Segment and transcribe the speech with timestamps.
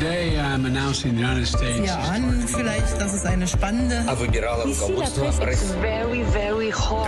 [0.00, 4.02] Sie ahnen vielleicht, dass es eine spannende.
[5.80, 7.06] Very, very hot.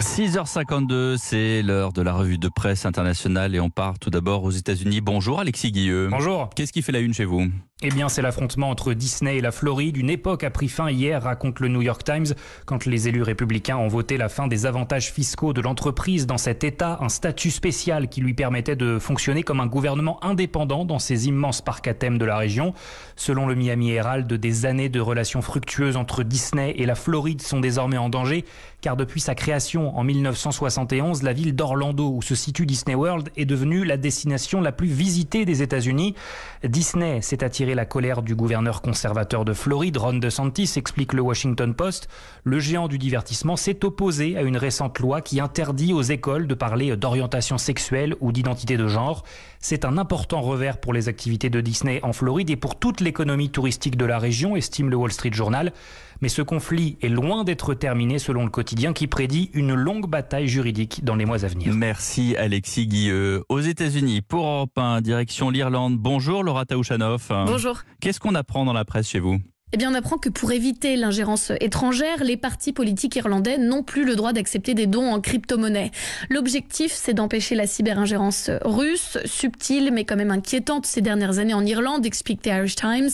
[0.00, 4.50] 6h52, c'est l'heure de la revue de presse internationale et on part tout d'abord aux
[4.50, 5.00] États-Unis.
[5.00, 6.08] Bonjour Alexis Guilleux.
[6.10, 6.50] Bonjour.
[6.54, 7.46] Qu'est-ce qui fait la une chez vous?
[7.82, 9.96] Eh bien, c'est l'affrontement entre Disney et la Floride.
[9.96, 12.26] Une époque a pris fin hier, raconte le New York Times,
[12.64, 16.64] quand les élus républicains ont voté la fin des avantages fiscaux de l'entreprise dans cet
[16.64, 21.28] État, un statut spécial qui lui permettait de fonctionner comme un gouvernement indépendant dans ces
[21.28, 22.74] immenses parcs à thème de la région.
[23.16, 27.60] Selon le Miami Herald, des années de relations fructueuses entre Disney et la Floride sont
[27.60, 28.44] désormais en danger,
[28.84, 33.46] car depuis sa création en 1971, la ville d'Orlando, où se situe Disney World, est
[33.46, 36.14] devenue la destination la plus visitée des États-Unis.
[36.62, 41.72] Disney s'est attiré la colère du gouverneur conservateur de Floride, Ron DeSantis, explique le Washington
[41.72, 42.10] Post.
[42.44, 46.54] Le géant du divertissement s'est opposé à une récente loi qui interdit aux écoles de
[46.54, 49.24] parler d'orientation sexuelle ou d'identité de genre.
[49.60, 53.48] C'est un important revers pour les activités de Disney en Floride et pour toute l'économie
[53.48, 55.72] touristique de la région, estime le Wall Street Journal.
[56.20, 60.48] Mais ce conflit est loin d'être terminé selon le quotidien qui prédit une longue bataille
[60.48, 61.72] juridique dans les mois à venir.
[61.72, 63.44] Merci Alexis Guilleux.
[63.48, 65.96] Aux États-Unis, pour Europe 1, direction l'Irlande.
[65.96, 67.28] Bonjour Laura Taouchanoff.
[67.28, 67.82] Bonjour.
[68.00, 69.38] Qu'est-ce qu'on apprend dans la presse chez vous?
[69.74, 74.04] Eh bien, on apprend que pour éviter l'ingérence étrangère, les partis politiques irlandais n'ont plus
[74.04, 75.90] le droit d'accepter des dons en crypto-monnaie.
[76.30, 81.66] L'objectif, c'est d'empêcher la cyber-ingérence russe, subtile mais quand même inquiétante ces dernières années en
[81.66, 83.10] Irlande, explique The Irish Times.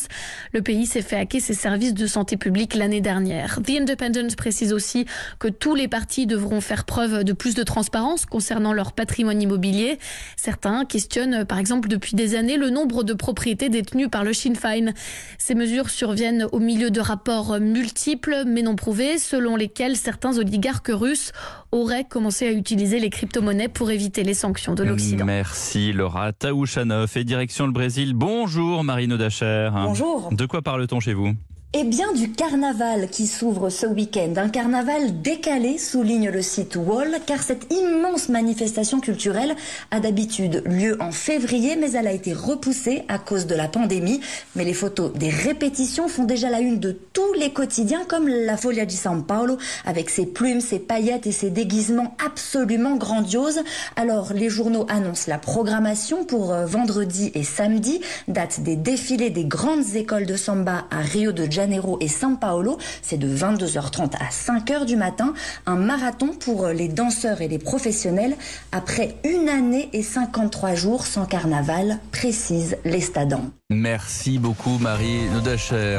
[0.52, 3.60] Le pays s'est fait hacker ses services de santé publique l'année dernière.
[3.62, 5.06] The Independent précise aussi
[5.38, 9.98] que tous les partis devront faire preuve de plus de transparence concernant leur patrimoine immobilier.
[10.36, 14.56] Certains questionnent, par exemple, depuis des années, le nombre de propriétés détenues par le Sinn
[14.56, 14.92] Féin.
[15.38, 20.90] Ces mesures surviennent au milieu de rapports multiples mais non prouvés, selon lesquels certains oligarques
[20.92, 21.32] russes
[21.72, 25.24] auraient commencé à utiliser les crypto-monnaies pour éviter les sanctions de l'Occident.
[25.24, 28.14] Merci Laura Taouchanoff et direction le Brésil.
[28.14, 29.70] Bonjour Marine Dacher.
[29.72, 30.30] Bonjour.
[30.32, 31.34] De quoi parle-t-on chez vous?
[31.72, 34.32] Eh bien, du carnaval qui s'ouvre ce week-end.
[34.38, 39.54] Un carnaval décalé, souligne le site Wall, car cette immense manifestation culturelle
[39.92, 44.20] a d'habitude lieu en février, mais elle a été repoussée à cause de la pandémie.
[44.56, 48.56] Mais les photos des répétitions font déjà la une de tous les quotidiens, comme la
[48.56, 53.62] Folia di San Paolo, avec ses plumes, ses paillettes et ses déguisements absolument grandioses.
[53.94, 59.44] Alors, les journaux annoncent la programmation pour euh, vendredi et samedi, date des défilés des
[59.44, 61.59] grandes écoles de samba à Rio de Janeiro
[62.00, 62.78] et São Paulo.
[63.02, 65.34] C'est de 22h30 à 5h du matin.
[65.66, 68.36] Un marathon pour les danseurs et les professionnels
[68.72, 73.50] après une année et 53 jours sans carnaval, précise l'Estadan.
[73.70, 75.98] Merci beaucoup Marie Dacher.